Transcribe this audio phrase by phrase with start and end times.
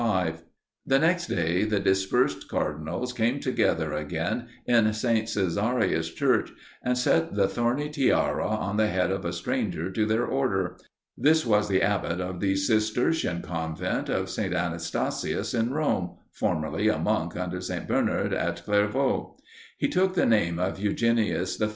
[0.83, 5.27] The next day the dispersed cardinals came together again in St.
[5.27, 10.25] Caesarius' church, and set the thorny tiara on the head of a stranger to their
[10.25, 10.77] order.
[11.15, 14.55] This was the abbot of the Cistercian convent of St.
[14.55, 17.87] Anastasius in Rome, formerly a monk under St.
[17.87, 19.37] Bernard at Clairvaux.
[19.77, 21.69] He took the name of Eugenius III.